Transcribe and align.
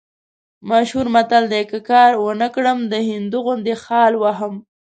مشهور 0.69 1.07
متل 1.15 1.43
دی: 1.51 1.61
که 1.71 1.79
کار 1.89 2.11
ونه 2.25 2.47
کړم، 2.55 2.77
د 2.91 2.93
هندو 3.09 3.39
غوندې 3.45 3.75
خال 3.83 4.13
وهم. 4.17 4.55